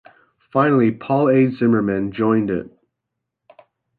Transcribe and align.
Finally, 0.51 0.89
Paul 0.89 1.29
A. 1.29 1.51
Zimmerman 1.51 2.11
joined 2.11 2.49
it. 2.49 2.75